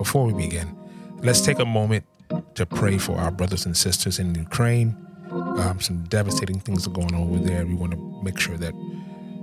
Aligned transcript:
before 0.00 0.24
we 0.24 0.32
begin, 0.32 0.74
let's 1.18 1.42
take 1.42 1.58
a 1.58 1.64
moment 1.66 2.06
to 2.54 2.64
pray 2.64 2.96
for 2.96 3.18
our 3.18 3.30
brothers 3.30 3.66
and 3.66 3.76
sisters 3.76 4.18
in 4.18 4.34
Ukraine. 4.34 4.96
Um, 5.30 5.78
some 5.78 6.04
devastating 6.04 6.58
things 6.58 6.86
are 6.86 6.90
going 6.90 7.14
on 7.14 7.20
over 7.28 7.38
there. 7.38 7.66
We 7.66 7.74
want 7.74 7.92
to 7.92 7.98
make 8.24 8.38
sure 8.38 8.56
that 8.56 8.72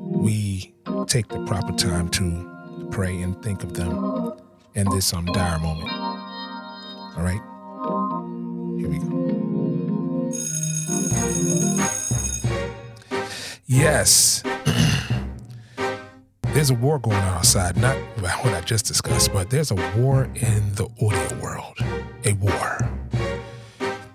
we 0.07 0.73
take 1.05 1.27
the 1.27 1.45
proper 1.45 1.73
time 1.73 2.09
to 2.09 2.87
pray 2.89 3.21
and 3.21 3.39
think 3.43 3.63
of 3.63 3.75
them 3.75 4.33
in 4.73 4.89
this 4.89 5.13
um, 5.13 5.25
dire 5.27 5.59
moment. 5.59 5.91
All 5.91 7.23
right? 7.29 7.43
Here 8.79 8.89
we 8.89 8.97
go. 8.97 9.07
Yes. 13.67 14.41
There's 16.57 16.71
a 16.71 16.73
war 16.73 16.97
going 16.97 17.15
on 17.15 17.37
outside, 17.37 17.77
not 17.77 17.95
what 18.19 18.51
I 18.51 18.61
just 18.61 18.87
discussed, 18.87 19.31
but 19.31 19.51
there's 19.51 19.69
a 19.69 19.75
war 19.95 20.23
in 20.23 20.73
the 20.73 20.89
audio 20.99 21.39
world. 21.39 21.77
A 22.25 22.33
war. 22.33 22.79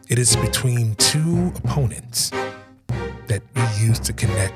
It 0.09 0.19
is 0.19 0.35
between 0.35 0.97
two 0.97 1.53
opponents 1.55 2.33
that 3.29 3.43
we 3.55 3.63
use 3.87 4.01
to 4.01 4.13
connect 4.13 4.55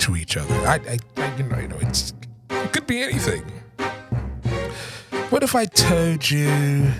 to 0.00 0.16
each 0.16 0.38
other. 0.38 0.54
I, 0.66 0.80
I, 0.88 0.98
I 1.18 1.36
you 1.36 1.42
know, 1.42 1.58
you 1.58 1.68
know, 1.68 1.76
it's 1.82 2.14
it 2.48 2.72
could 2.72 2.86
be 2.86 3.02
anything. 3.02 3.42
What 5.28 5.42
if 5.42 5.54
I 5.54 5.66
told 5.66 6.30
you 6.30 6.90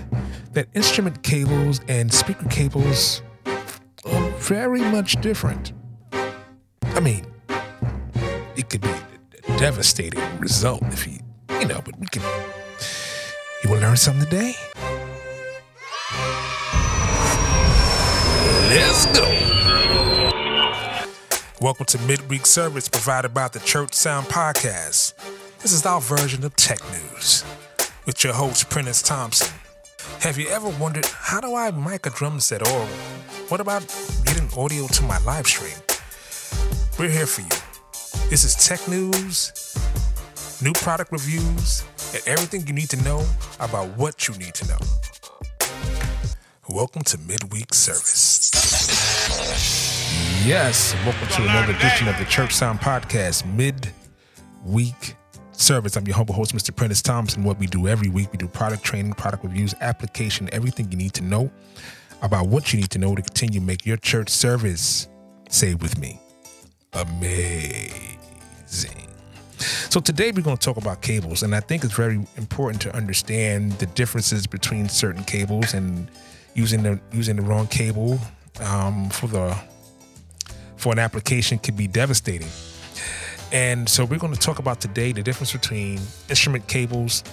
that 0.53 0.67
instrument 0.75 1.23
cables 1.23 1.81
and 1.87 2.13
speaker 2.13 2.47
cables 2.47 3.23
are 4.05 4.29
very 4.37 4.81
much 4.81 5.19
different? 5.19 5.73
I 6.83 6.99
mean, 6.99 7.25
it 8.55 8.69
could 8.69 8.81
be 8.81 8.89
devastating 9.57 10.21
result 10.37 10.83
if 10.83 11.07
you, 11.07 11.17
you 11.59 11.65
know, 11.65 11.81
but 11.83 11.97
we 11.99 12.05
can. 12.07 12.21
You 13.63 13.71
will 13.71 13.79
learn 13.79 13.97
something 13.97 14.23
today. 14.25 14.53
Let's 18.69 19.07
go. 19.17 19.25
Welcome 21.59 21.87
to 21.87 21.97
Midweek 22.03 22.45
Service 22.45 22.87
provided 22.87 23.33
by 23.33 23.47
the 23.47 23.59
Church 23.59 23.95
Sound 23.95 24.27
Podcast. 24.27 25.15
This 25.63 25.73
is 25.73 25.87
our 25.87 26.01
version 26.01 26.45
of 26.45 26.55
tech 26.55 26.79
news 26.91 27.43
with 28.05 28.23
your 28.23 28.33
host, 28.33 28.69
Prentiss 28.69 29.01
Thompson. 29.01 29.51
Have 30.19 30.37
you 30.37 30.47
ever 30.49 30.69
wondered 30.69 31.07
how 31.07 31.41
do 31.41 31.55
I 31.55 31.71
mic 31.71 32.05
a 32.05 32.11
drum 32.11 32.39
set 32.41 32.61
or 32.61 32.85
what 33.49 33.59
about 33.59 33.81
getting 34.23 34.49
audio 34.55 34.85
to 34.85 35.03
my 35.03 35.17
live 35.23 35.47
stream? 35.47 35.73
We're 36.99 37.09
here 37.09 37.25
for 37.25 37.41
you. 37.41 37.66
This 38.29 38.43
is 38.43 38.55
tech 38.55 38.85
news, 38.89 39.53
new 40.61 40.73
product 40.73 41.13
reviews, 41.13 41.85
and 42.13 42.21
everything 42.27 42.67
you 42.67 42.73
need 42.73 42.89
to 42.89 43.01
know 43.01 43.25
about 43.61 43.95
what 43.97 44.27
you 44.27 44.33
need 44.37 44.53
to 44.55 44.67
know. 44.67 44.77
Welcome 46.67 47.03
to 47.03 47.17
Midweek 47.19 47.73
Service. 47.73 48.51
Yes, 50.45 50.93
welcome 51.05 51.27
to 51.29 51.43
another 51.43 51.71
edition 51.71 52.09
of 52.09 52.17
the 52.19 52.25
Church 52.25 52.51
Sound 52.51 52.81
Podcast, 52.81 53.45
Midweek 53.55 55.15
Service. 55.53 55.95
I'm 55.95 56.05
your 56.05 56.17
humble 56.17 56.35
host, 56.35 56.53
Mr. 56.53 56.75
Prentiss 56.75 57.01
Thompson. 57.01 57.45
What 57.45 57.57
we 57.59 57.65
do 57.65 57.87
every 57.87 58.09
week, 58.09 58.29
we 58.33 58.37
do 58.37 58.49
product 58.49 58.83
training, 58.83 59.13
product 59.13 59.45
reviews, 59.45 59.73
application, 59.79 60.49
everything 60.51 60.91
you 60.91 60.97
need 60.97 61.13
to 61.13 61.23
know 61.23 61.49
about 62.21 62.47
what 62.49 62.73
you 62.73 62.81
need 62.81 62.89
to 62.89 62.99
know 62.99 63.15
to 63.15 63.21
continue 63.21 63.61
to 63.61 63.65
make 63.65 63.85
your 63.85 63.95
church 63.95 64.27
service, 64.27 65.07
say 65.49 65.75
with 65.75 65.97
me, 65.97 66.19
amazing. 66.91 68.16
So 69.97 70.01
today 70.01 70.31
we're 70.31 70.43
going 70.43 70.57
to 70.57 70.63
talk 70.63 70.77
about 70.77 71.01
cables, 71.01 71.41
and 71.41 71.55
I 71.55 71.59
think 71.59 71.83
it's 71.83 71.95
very 71.95 72.23
important 72.35 72.81
to 72.83 72.95
understand 72.95 73.71
the 73.79 73.87
differences 73.87 74.45
between 74.45 74.87
certain 74.89 75.23
cables 75.23 75.73
and 75.73 76.11
using 76.53 76.83
the 76.83 76.99
using 77.11 77.37
the 77.37 77.41
wrong 77.41 77.65
cable 77.65 78.19
um, 78.59 79.09
for 79.09 79.25
the 79.25 79.57
for 80.75 80.91
an 80.91 80.99
application 80.99 81.57
could 81.57 81.75
be 81.75 81.87
devastating. 81.87 82.49
And 83.51 83.89
so 83.89 84.05
we're 84.05 84.19
going 84.19 84.33
to 84.33 84.39
talk 84.39 84.59
about 84.59 84.81
today 84.81 85.13
the 85.13 85.23
difference 85.23 85.51
between 85.51 85.99
instrument 86.29 86.67
cables 86.67 87.23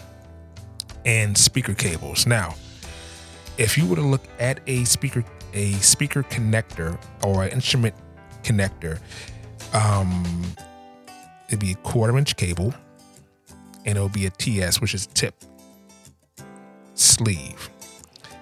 and 1.05 1.37
speaker 1.37 1.75
cables. 1.75 2.27
Now, 2.27 2.55
if 3.59 3.77
you 3.77 3.87
were 3.87 3.97
to 3.97 4.03
look 4.03 4.23
at 4.39 4.61
a 4.67 4.85
speaker 4.85 5.23
a 5.53 5.73
speaker 5.75 6.23
connector 6.23 6.99
or 7.23 7.45
an 7.45 7.51
instrument 7.51 7.95
connector, 8.43 9.01
um, 9.75 10.25
it'd 11.49 11.61
be 11.61 11.73
a 11.73 11.77
quarter 11.77 12.17
inch 12.17 12.37
cable, 12.37 12.75
and 13.85 13.97
it'll 13.97 14.09
be 14.09 14.27
a 14.27 14.31
TS, 14.31 14.81
which 14.81 14.95
is 14.95 15.07
tip 15.07 15.35
sleeve. 16.95 17.71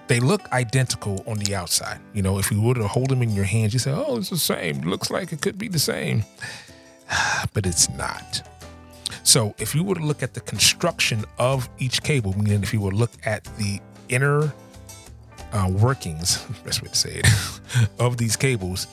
They 0.07 0.19
look 0.19 0.51
identical 0.51 1.23
on 1.25 1.39
the 1.39 1.55
outside. 1.55 1.99
You 2.13 2.21
know, 2.21 2.37
if 2.37 2.51
you 2.51 2.61
were 2.61 2.73
to 2.75 2.87
hold 2.87 3.09
them 3.09 3.21
in 3.21 3.29
your 3.31 3.45
hands, 3.45 3.73
you 3.73 3.79
say, 3.79 3.91
"Oh, 3.91 4.17
it's 4.17 4.29
the 4.29 4.37
same." 4.37 4.81
Looks 4.81 5.09
like 5.09 5.31
it 5.31 5.41
could 5.41 5.57
be 5.57 5.67
the 5.67 5.79
same, 5.79 6.23
but 7.53 7.65
it's 7.65 7.89
not. 7.91 8.47
So, 9.23 9.55
if 9.57 9.73
you 9.73 9.83
were 9.83 9.95
to 9.95 10.03
look 10.03 10.21
at 10.21 10.33
the 10.33 10.41
construction 10.41 11.23
of 11.37 11.69
each 11.79 12.03
cable, 12.03 12.37
meaning 12.37 12.61
if 12.61 12.73
you 12.73 12.81
were 12.81 12.91
to 12.91 12.97
look 12.97 13.13
at 13.25 13.45
the 13.57 13.79
inner 14.09 14.53
uh, 15.53 15.69
workings, 15.71 16.43
best 16.65 16.81
way 16.81 16.89
to 16.89 16.95
say 16.95 17.21
it, 17.23 17.89
of 17.99 18.17
these 18.17 18.35
cables, 18.35 18.87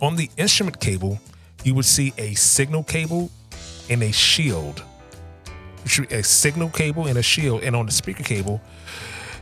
on 0.00 0.16
the 0.16 0.28
instrument 0.36 0.80
cable, 0.80 1.20
you 1.64 1.74
would 1.74 1.84
see 1.84 2.12
a 2.18 2.34
signal 2.34 2.82
cable 2.84 3.30
and 3.88 4.02
a 4.02 4.12
shield. 4.12 4.82
A 6.10 6.22
signal 6.22 6.70
cable 6.70 7.08
and 7.08 7.18
a 7.18 7.22
shield, 7.22 7.64
and 7.64 7.74
on 7.74 7.86
the 7.86 7.92
speaker 7.92 8.22
cable, 8.22 8.60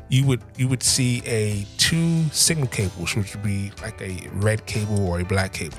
you 0.09 0.27
would 0.27 0.43
you 0.57 0.69
would 0.69 0.83
see 0.83 1.23
a 1.27 1.67
two 1.77 2.25
signal 2.31 2.67
cables, 2.69 3.15
which 3.15 3.35
would 3.35 3.45
be 3.45 3.73
like 3.83 4.01
a 4.01 4.27
red 4.33 4.65
cable 4.67 5.07
or 5.07 5.21
a 5.21 5.25
black 5.25 5.53
cable, 5.53 5.79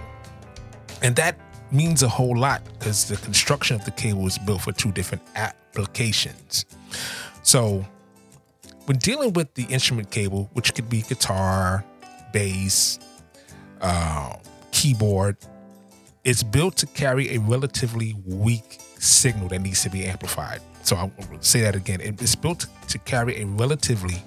and 1.02 1.16
that 1.16 1.36
means 1.72 2.04
a 2.04 2.08
whole 2.08 2.38
lot 2.38 2.62
because 2.78 3.08
the 3.08 3.18
construction 3.18 3.76
of 3.76 3.86
the 3.86 3.92
cable 3.92 4.28
is 4.28 4.38
built 4.38 4.62
for 4.62 4.72
two 4.72 4.92
different 4.92 5.24
applications. 5.36 6.66
So, 7.44 7.86
when 8.86 8.98
dealing 8.98 9.34
with 9.34 9.54
the 9.56 9.64
instrument 9.64 10.12
cable, 10.12 10.50
which 10.54 10.76
could 10.76 10.90
be 10.90 11.02
guitar, 11.02 11.84
bass, 12.34 13.00
uh, 13.82 14.36
keyboard, 14.72 15.38
it's 16.24 16.44
built 16.44 16.76
to 16.78 16.86
carry 16.88 17.36
a 17.36 17.40
relatively 17.40 18.16
weak 18.26 18.78
signal 19.00 19.48
that 19.50 19.60
needs 19.60 19.82
to 19.84 19.90
be 19.90 20.06
amplified. 20.06 20.62
So 20.84 20.96
I'll 20.96 21.12
say 21.42 21.62
that 21.62 21.76
again. 21.76 22.00
It's 22.02 22.36
built 22.36 22.68
to 22.88 22.98
carry 23.00 23.42
a 23.42 23.46
relatively 23.46 24.24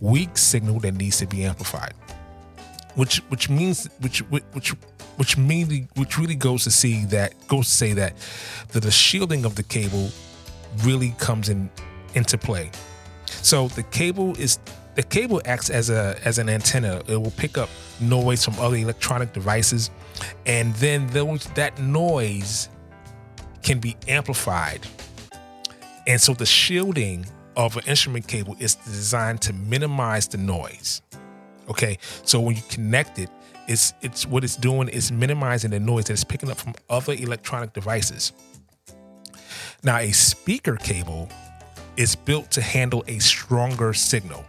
weak 0.00 0.38
signal 0.38 0.80
that 0.80 0.92
needs 0.92 1.18
to 1.18 1.26
be 1.26 1.44
amplified, 1.44 1.94
which 2.94 3.18
which 3.28 3.50
means 3.50 3.88
which 4.00 4.20
which 4.30 4.70
which 5.16 5.36
mainly 5.36 5.88
which 5.96 6.18
really 6.18 6.34
goes 6.34 6.64
to 6.64 6.70
see 6.70 7.04
that 7.06 7.34
goes 7.48 7.66
to 7.66 7.72
say 7.72 7.92
that 7.94 8.14
that 8.68 8.82
the 8.82 8.90
shielding 8.90 9.44
of 9.44 9.54
the 9.54 9.62
cable 9.62 10.10
really 10.84 11.14
comes 11.18 11.48
in 11.48 11.70
into 12.14 12.38
play. 12.38 12.70
So 13.26 13.68
the 13.68 13.82
cable 13.82 14.36
is 14.38 14.58
the 14.98 15.02
cable 15.04 15.40
acts 15.46 15.70
as 15.70 15.88
a 15.88 16.18
as 16.24 16.38
an 16.38 16.50
antenna. 16.50 17.00
It 17.08 17.16
will 17.16 17.30
pick 17.30 17.56
up 17.56 17.70
noise 18.00 18.44
from 18.44 18.58
other 18.58 18.76
electronic 18.76 19.32
devices, 19.32 19.90
and 20.44 20.74
then 20.74 21.06
those 21.08 21.46
that 21.54 21.78
noise 21.78 22.68
can 23.62 23.78
be 23.78 23.96
amplified 24.06 24.86
and 26.08 26.18
so 26.18 26.32
the 26.32 26.46
shielding 26.46 27.26
of 27.54 27.76
an 27.76 27.84
instrument 27.86 28.26
cable 28.26 28.56
is 28.58 28.76
designed 28.76 29.42
to 29.42 29.52
minimize 29.52 30.26
the 30.26 30.38
noise. 30.38 31.02
Okay, 31.68 31.98
so 32.24 32.40
when 32.40 32.56
you 32.56 32.62
connect 32.70 33.18
it, 33.18 33.28
it's 33.68 33.92
it's 34.00 34.26
what 34.26 34.42
it's 34.42 34.56
doing 34.56 34.88
is 34.88 35.12
minimizing 35.12 35.70
the 35.70 35.78
noise 35.78 36.06
that 36.06 36.14
it's 36.14 36.24
picking 36.24 36.50
up 36.50 36.56
from 36.56 36.74
other 36.88 37.12
electronic 37.12 37.74
devices. 37.74 38.32
Now, 39.82 39.98
a 39.98 40.10
speaker 40.10 40.76
cable 40.76 41.28
is 41.98 42.16
built 42.16 42.50
to 42.52 42.62
handle 42.62 43.04
a 43.06 43.18
stronger 43.18 43.92
signal. 43.92 44.46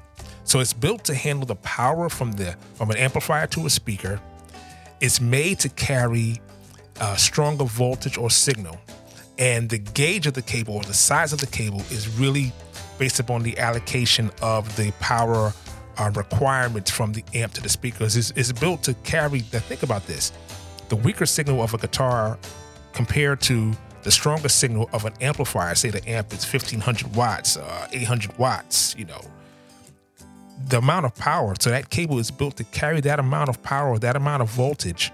So 0.49 0.59
it's 0.59 0.73
built 0.73 1.03
to 1.03 1.13
handle 1.13 1.45
the 1.45 1.57
power 1.57 2.09
from 2.09 2.31
the 2.31 2.55
from 2.73 2.89
an 2.89 2.97
amplifier 2.97 3.45
to 3.45 3.67
a 3.67 3.69
speaker. 3.69 4.19
It's 4.99 5.21
made 5.21 5.59
to 5.59 5.69
carry 5.69 6.41
a 6.99 7.15
stronger 7.19 7.65
voltage 7.65 8.17
or 8.17 8.31
signal 8.31 8.79
and 9.37 9.69
the 9.69 9.77
gauge 9.77 10.25
of 10.25 10.33
the 10.33 10.41
cable 10.41 10.73
or 10.73 10.83
the 10.83 10.93
size 10.95 11.33
of 11.33 11.39
the 11.39 11.45
cable 11.45 11.81
is 11.91 12.09
really 12.19 12.51
based 12.97 13.19
upon 13.19 13.43
the 13.43 13.59
allocation 13.59 14.31
of 14.41 14.75
the 14.75 14.91
power 14.99 15.53
uh, 15.99 16.11
requirements 16.15 16.89
from 16.89 17.13
the 17.13 17.23
amp 17.35 17.53
to 17.53 17.61
the 17.61 17.69
speakers. 17.69 18.17
It's, 18.17 18.31
it's 18.35 18.51
built 18.51 18.81
to 18.83 18.95
carry. 19.03 19.41
The, 19.41 19.59
think 19.59 19.83
about 19.83 20.07
this: 20.07 20.31
the 20.89 20.95
weaker 20.95 21.27
signal 21.27 21.61
of 21.61 21.75
a 21.75 21.77
guitar 21.77 22.39
compared 22.93 23.39
to 23.41 23.71
the 24.01 24.09
stronger 24.09 24.49
signal 24.49 24.89
of 24.93 25.05
an 25.05 25.13
amplifier. 25.21 25.75
Say 25.75 25.91
the 25.91 26.09
amp 26.09 26.33
is 26.33 26.51
1500 26.51 27.15
watts, 27.15 27.55
uh, 27.55 27.87
800 27.91 28.35
watts. 28.39 28.95
You 28.97 29.05
know, 29.05 29.21
the 30.67 30.77
amount 30.77 31.05
of 31.05 31.15
power. 31.15 31.55
So 31.59 31.69
that 31.69 31.89
cable 31.89 32.19
is 32.19 32.31
built 32.31 32.57
to 32.57 32.63
carry 32.65 33.01
that 33.01 33.19
amount 33.19 33.49
of 33.49 33.61
power, 33.63 33.97
that 33.99 34.15
amount 34.15 34.41
of 34.41 34.49
voltage, 34.49 35.11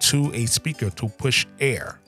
to 0.00 0.30
a 0.34 0.46
speaker 0.46 0.90
to 0.90 1.08
push 1.08 1.46
air 1.60 1.98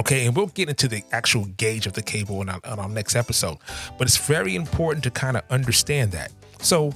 Okay, 0.00 0.26
and 0.26 0.34
we'll 0.34 0.46
get 0.46 0.68
into 0.68 0.88
the 0.88 1.02
actual 1.12 1.44
gauge 1.44 1.86
of 1.86 1.92
the 1.92 2.02
cable 2.02 2.40
in 2.42 2.48
our, 2.48 2.60
in 2.64 2.78
our 2.78 2.88
next 2.88 3.14
episode. 3.14 3.58
But 3.98 4.06
it's 4.06 4.16
very 4.16 4.54
important 4.54 5.04
to 5.04 5.10
kind 5.10 5.36
of 5.36 5.42
understand 5.50 6.12
that. 6.12 6.32
So 6.60 6.92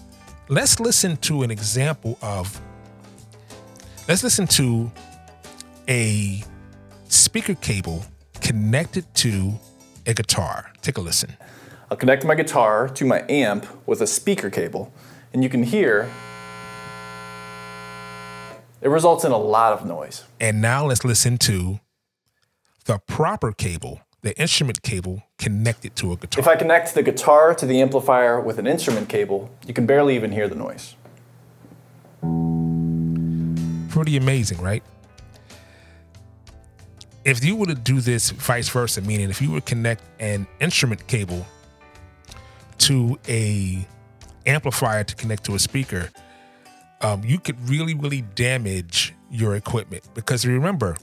let's 0.48 0.80
listen 0.80 1.16
to 1.18 1.42
an 1.42 1.50
example 1.50 2.18
of, 2.22 2.60
let's 4.08 4.22
listen 4.22 4.46
to 4.48 4.90
a 5.88 6.42
speaker 7.08 7.54
cable 7.54 8.04
connected 8.40 9.04
to 9.16 9.52
a 10.06 10.14
guitar. 10.14 10.72
Take 10.80 10.96
a 10.96 11.00
listen. 11.00 11.36
I'll 11.88 11.96
connect 11.96 12.24
my 12.24 12.34
guitar 12.34 12.88
to 12.88 13.04
my 13.04 13.24
amp 13.28 13.64
with 13.86 14.00
a 14.00 14.08
speaker 14.08 14.50
cable, 14.50 14.92
and 15.32 15.44
you 15.44 15.48
can 15.48 15.62
hear 15.62 16.10
it 18.80 18.88
results 18.88 19.24
in 19.24 19.30
a 19.30 19.38
lot 19.38 19.72
of 19.72 19.86
noise. 19.86 20.24
And 20.40 20.60
now 20.60 20.86
let's 20.86 21.04
listen 21.04 21.38
to 21.38 21.78
the 22.86 22.98
proper 22.98 23.52
cable, 23.52 24.00
the 24.22 24.36
instrument 24.36 24.82
cable 24.82 25.22
connected 25.38 25.94
to 25.96 26.12
a 26.12 26.16
guitar. 26.16 26.40
If 26.40 26.48
I 26.48 26.56
connect 26.56 26.94
the 26.94 27.04
guitar 27.04 27.54
to 27.54 27.64
the 27.66 27.80
amplifier 27.80 28.40
with 28.40 28.58
an 28.58 28.66
instrument 28.66 29.08
cable, 29.08 29.48
you 29.64 29.72
can 29.72 29.86
barely 29.86 30.16
even 30.16 30.32
hear 30.32 30.48
the 30.48 30.56
noise. 30.56 30.96
Pretty 33.90 34.16
amazing, 34.16 34.60
right? 34.60 34.82
If 37.24 37.44
you 37.44 37.54
were 37.54 37.66
to 37.66 37.74
do 37.76 38.00
this 38.00 38.30
vice 38.30 38.68
versa, 38.68 39.02
meaning 39.02 39.30
if 39.30 39.40
you 39.40 39.52
were 39.52 39.60
to 39.60 39.66
connect 39.66 40.02
an 40.20 40.48
instrument 40.60 41.06
cable 41.06 41.46
to 42.86 43.18
a 43.26 43.84
amplifier 44.46 45.02
to 45.02 45.14
connect 45.16 45.44
to 45.44 45.56
a 45.56 45.58
speaker, 45.58 46.08
um, 47.00 47.22
you 47.24 47.38
could 47.38 47.68
really, 47.68 47.94
really 47.94 48.22
damage 48.22 49.12
your 49.28 49.56
equipment 49.56 50.04
because 50.14 50.46
remember, 50.46 50.96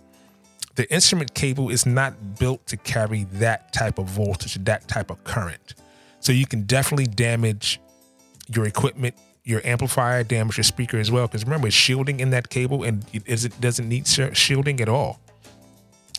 the 0.76 0.92
instrument 0.92 1.34
cable 1.34 1.70
is 1.70 1.86
not 1.86 2.40
built 2.40 2.66
to 2.68 2.78
carry 2.78 3.26
that 3.34 3.74
type 3.74 4.00
of 4.00 4.08
voltage, 4.08 4.56
that 4.64 4.88
type 4.88 5.12
of 5.12 5.22
current. 5.26 5.76
So 6.22 6.32
you 6.32 6.46
can 6.46 6.64
definitely 6.64 7.06
damage 7.06 7.82
your 8.48 8.66
equipment, 8.66 9.16
your 9.44 9.62
amplifier, 9.66 10.24
damage 10.24 10.58
your 10.58 10.64
speaker 10.64 10.98
as 10.98 11.12
well. 11.12 11.28
Because 11.28 11.44
remember, 11.44 11.68
it's 11.68 11.76
shielding 11.76 12.22
in 12.22 12.30
that 12.30 12.50
cable 12.50 12.84
and 12.84 13.06
it 13.12 13.62
doesn't 13.62 13.90
need 13.90 14.08
shielding 14.08 14.80
at 14.80 14.88
all. 14.88 15.20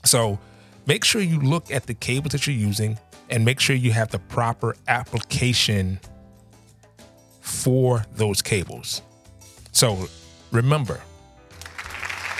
So 0.05 0.39
make 0.87 1.05
sure 1.05 1.23
you 1.23 1.41
look 1.41 1.71
at 1.71 1.87
the 1.87 1.95
cables 1.95 2.33
that 2.33 2.47
you're 2.47 2.55
using 2.55 2.99
and 3.31 3.45
make 3.45 3.61
sure 3.61 3.77
you 3.77 3.93
have 3.93 4.11
the 4.11 4.19
proper 4.19 4.77
application 4.89 6.01
for 7.41 8.05
those 8.15 8.43
cables. 8.43 9.03
So 9.73 10.09
remember, 10.51 11.01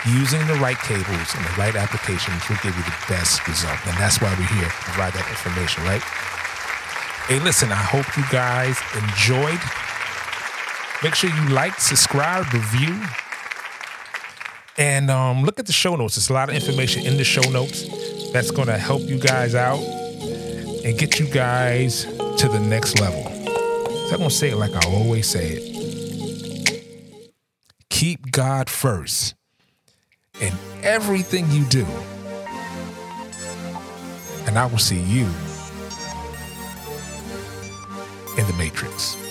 using 0.07 0.47
the 0.47 0.55
right 0.55 0.79
cables 0.79 1.35
and 1.35 1.45
the 1.45 1.55
right 1.57 1.75
applications 1.75 2.49
will 2.49 2.57
give 2.63 2.77
you 2.77 2.83
the 2.83 2.97
best 3.09 3.47
result. 3.49 3.79
And 3.87 3.97
that's 3.97 4.21
why 4.21 4.31
we're 4.39 4.47
here 4.47 4.69
to 4.69 4.71
provide 4.71 5.13
that 5.15 5.29
information, 5.29 5.83
right? 5.85 6.03
Hey, 7.27 7.41
listen, 7.41 7.73
I 7.73 7.77
hope 7.77 8.17
you 8.17 8.25
guys 8.31 8.79
enjoyed. 8.95 9.61
Make 11.03 11.15
sure 11.15 11.31
you 11.31 11.49
like, 11.55 11.81
subscribe, 11.81 12.53
review, 12.53 13.01
and 14.77 15.11
um, 15.11 15.43
look 15.43 15.59
at 15.59 15.67
the 15.67 15.73
show 15.73 15.97
notes. 15.97 16.17
There's 16.17 16.31
a 16.31 16.35
lot 16.35 16.49
of 16.49 16.55
information 16.55 17.07
in 17.07 17.17
the 17.17 17.25
show 17.25 17.49
notes 17.51 17.87
that's 18.33 18.51
going 18.51 18.69
to 18.69 18.79
help 18.79 19.03
you 19.03 19.19
guys 19.19 19.55
out 19.55 20.04
and 20.85 20.99
get 20.99 21.19
you 21.19 21.27
guys 21.27 22.05
to 22.05 22.49
the 22.49 22.61
next 22.61 23.01
level. 23.01 23.25
So 23.25 24.11
I'm 24.13 24.19
going 24.19 24.29
to 24.29 24.31
say 24.31 24.51
it 24.51 24.57
like 24.57 24.73
I 24.75 24.87
always 24.89 25.27
say 25.27 25.49
it 25.49 25.75
keep 28.05 28.31
God 28.33 28.69
first 28.69 29.35
in 30.41 30.53
everything 30.83 31.51
you 31.51 31.65
do. 31.67 31.87
And 34.47 34.59
I 34.59 34.67
will 34.67 34.77
see 34.77 34.99
you 34.99 35.25
in 38.37 38.47
the 38.47 38.55
Matrix. 38.59 39.24